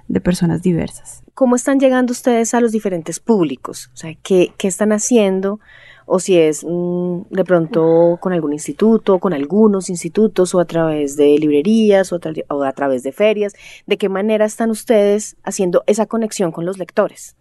[0.08, 1.24] de personas diversas.
[1.34, 3.92] ¿Cómo están llegando ustedes a los diferentes públicos?
[3.94, 5.60] O sea, ¿qué, qué están haciendo?
[6.06, 11.18] O si es mm, de pronto con algún instituto, con algunos institutos, o a través
[11.18, 13.54] de librerías, o, o a través de ferias.
[13.86, 17.36] ¿De qué manera están ustedes haciendo esa conexión con los lectores?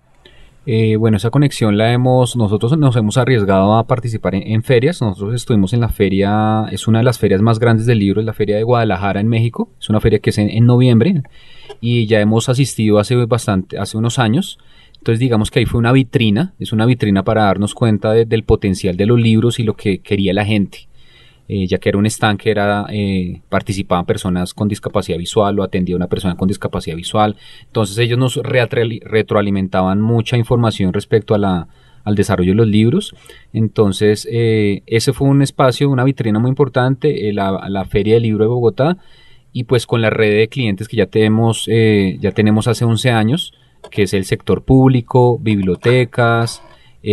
[0.67, 5.03] Eh, bueno, esa conexión la hemos, nosotros nos hemos arriesgado a participar en, ferias.
[5.03, 8.27] Nosotros estuvimos en la feria, es una de las ferias más grandes del libro, es
[8.27, 9.69] la feria de Guadalajara en México.
[9.79, 11.23] Es una feria que es en, noviembre
[11.81, 14.59] y ya hemos asistido hace bastante, hace unos años.
[14.97, 18.97] Entonces digamos que ahí fue una vitrina, es una vitrina para darnos cuenta del potencial
[18.97, 20.89] de los libros y lo que quería la gente.
[21.47, 25.95] Eh, ya que era un stand era, eh, participaban personas con discapacidad visual o atendía
[25.95, 27.37] a una persona con discapacidad visual.
[27.67, 31.69] Entonces ellos nos retroalimentaban mucha información respecto a la,
[32.03, 33.15] al desarrollo de los libros.
[33.53, 38.45] Entonces eh, ese fue un espacio, una vitrina muy importante, la, la, Feria del Libro
[38.45, 38.97] de Bogotá
[39.53, 43.53] y pues con la red de clientes que ya tenemos, ya tenemos hace 11 años,
[43.91, 46.61] que es el sector público, bibliotecas,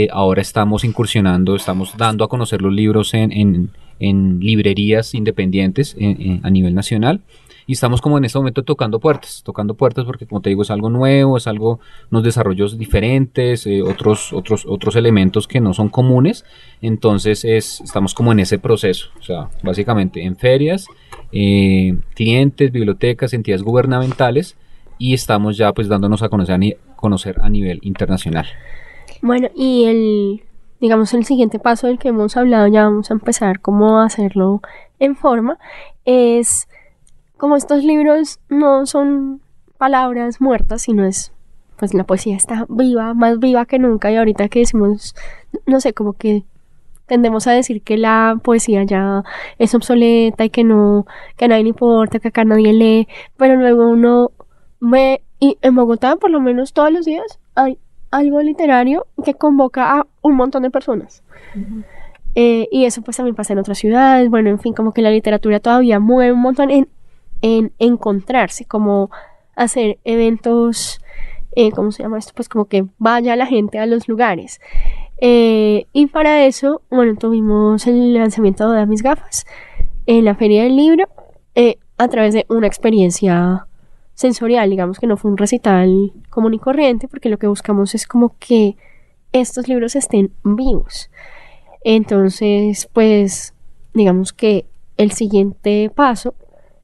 [0.09, 3.69] ahora estamos incursionando, estamos dando a conocer los libros en,
[4.01, 5.95] en librerías independientes
[6.43, 7.21] a nivel nacional.
[7.67, 10.71] y estamos como en este momento tocando puertas, tocando puertas porque como te digo es
[10.71, 11.79] algo nuevo, es algo,
[12.09, 16.43] unos desarrollos diferentes, eh, otros, otros, otros elementos que no son comunes,
[16.81, 20.87] entonces es, estamos como en ese proceso, o sea, básicamente en ferias,
[21.31, 24.57] eh, clientes, bibliotecas, entidades gubernamentales
[24.97, 28.47] y estamos ya pues dándonos a conocer a, conocer a nivel internacional.
[29.21, 30.41] Bueno, y el,
[30.81, 34.61] digamos, el siguiente paso del que hemos hablado, ya vamos a empezar cómo hacerlo
[34.99, 35.59] en forma,
[36.05, 36.67] es
[37.37, 39.41] como estos libros no son
[39.77, 41.31] palabras muertas, sino es,
[41.77, 45.15] pues la poesía está viva, más viva que nunca y ahorita que decimos,
[45.67, 46.43] no sé, como que
[47.05, 49.23] tendemos a decir que la poesía ya
[49.59, 51.05] es obsoleta y que no,
[51.37, 53.07] que a nadie le importa, que acá nadie lee,
[53.37, 54.31] pero luego uno
[54.79, 57.77] ve, y en Bogotá por lo menos todos los días hay
[58.11, 61.23] algo literario que convoca a un montón de personas.
[62.35, 65.11] Eh, y eso pues también pasa en otras ciudades, bueno, en fin, como que la
[65.11, 66.87] literatura todavía mueve un montón en
[67.41, 69.09] en encontrarse, como
[69.55, 71.01] hacer eventos,
[71.55, 72.33] eh, ¿cómo se llama esto?
[72.35, 74.61] Pues como que vaya la gente a los lugares.
[75.17, 79.45] Eh, y para eso, bueno, tuvimos el lanzamiento de mis gafas
[80.05, 81.07] en la feria del libro
[81.53, 83.67] eh, a través de una experiencia
[84.21, 88.07] sensorial, digamos que no fue un recital común y corriente, porque lo que buscamos es
[88.07, 88.77] como que
[89.33, 91.09] estos libros estén vivos.
[91.83, 93.53] Entonces, pues,
[93.93, 94.65] digamos que
[94.97, 96.35] el siguiente paso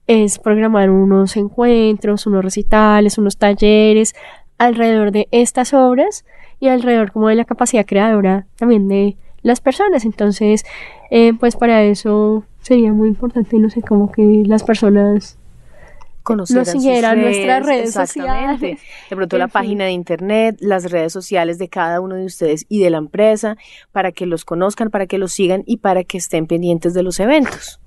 [0.08, 4.16] es programar unos encuentros, unos recitales, unos talleres
[4.58, 6.26] alrededor de estas obras
[6.60, 10.06] y alrededor como de la capacidad creadora también de las personas.
[10.06, 10.66] Entonces,
[11.12, 15.38] eh, pues para eso sería muy importante, no sé, como que las personas
[16.28, 18.60] Conocieran nos siguieran nuestras redes sociales.
[18.60, 22.82] De pronto la página de internet, las redes sociales de cada uno de ustedes y
[22.82, 23.56] de la empresa,
[23.94, 27.22] para que los conozcan, para que los sigan y para que estén pendientes de los
[27.22, 27.80] eventos.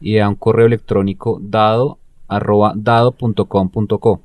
[0.00, 4.22] y a un correo electrónico dado arroba dado.com.co.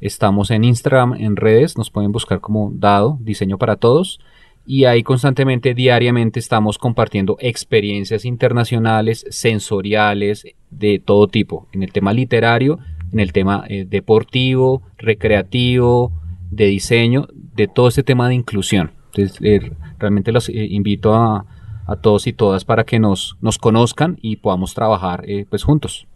[0.00, 4.18] Estamos en Instagram, en redes, nos pueden buscar como dado, diseño para todos
[4.66, 12.14] y ahí constantemente, diariamente estamos compartiendo experiencias internacionales, sensoriales, de todo tipo, en el tema
[12.14, 12.78] literario,
[13.12, 16.12] en el tema deportivo, recreativo,
[16.54, 18.92] de diseño, de todo este tema de inclusión.
[19.06, 21.46] Entonces, eh, realmente los eh, invito a,
[21.86, 26.06] a, todos y todas para que nos, nos conozcan y podamos trabajar pues juntos.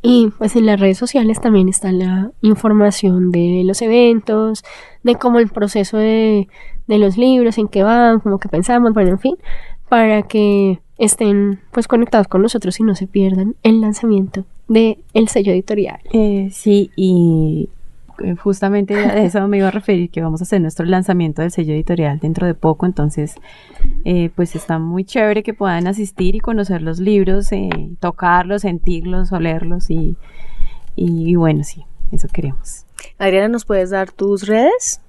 [0.00, 4.62] Y pues en las redes sociales también está la información de los eventos,
[5.02, 6.48] de cómo el proceso de,
[6.86, 9.36] de los libros, en qué van, como que pensamos, bueno, en fin,
[9.88, 15.28] para que estén pues conectados con nosotros y no se pierdan el lanzamiento de el
[15.28, 16.00] sello editorial.
[16.12, 17.77] Eh, sí, y eh,
[18.42, 21.74] justamente de eso me iba a referir, que vamos a hacer nuestro lanzamiento del sello
[21.74, 23.34] editorial dentro de poco, entonces
[24.04, 27.50] eh, pues está muy chévere que puedan asistir y conocer los libros,
[28.00, 30.16] tocarlos, sentirlos, olerlos y,
[30.96, 32.84] y bueno, sí, eso queremos.
[33.18, 35.00] Adriana, ¿nos puedes dar tus redes?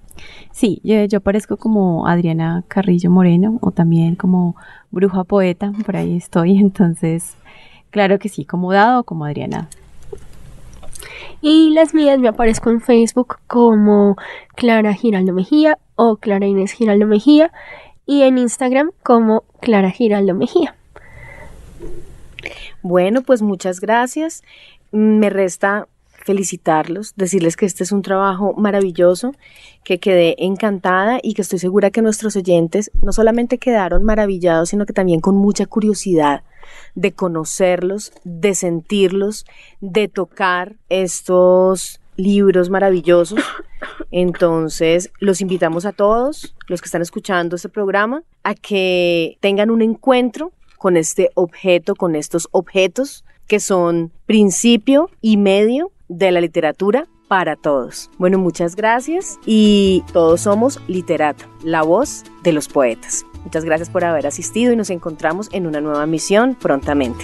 [0.51, 4.55] Sí, yo, yo, aparezco como Adriana Carrillo Moreno o también como
[4.91, 7.35] Bruja Poeta, por ahí estoy, entonces,
[7.89, 9.69] claro que sí, como Dado o como Adriana.
[11.41, 14.17] Y las mías me aparezco en Facebook como
[14.55, 17.51] Clara Giraldo Mejía o Clara Inés Giraldo Mejía
[18.05, 20.75] y en Instagram como Clara Giraldo Mejía.
[22.81, 24.43] Bueno, pues muchas gracias.
[24.91, 25.87] Me resta
[26.23, 29.33] felicitarlos, decirles que este es un trabajo maravilloso,
[29.83, 34.85] que quedé encantada y que estoy segura que nuestros oyentes no solamente quedaron maravillados, sino
[34.85, 36.43] que también con mucha curiosidad
[36.95, 39.45] de conocerlos, de sentirlos,
[39.81, 43.39] de tocar estos libros maravillosos.
[44.11, 49.81] Entonces, los invitamos a todos, los que están escuchando este programa, a que tengan un
[49.81, 57.07] encuentro con este objeto, con estos objetos que son principio y medio de la literatura
[57.29, 58.09] para todos.
[58.17, 63.25] Bueno, muchas gracias y todos somos Literato, la voz de los poetas.
[63.43, 67.23] Muchas gracias por haber asistido y nos encontramos en una nueva misión prontamente.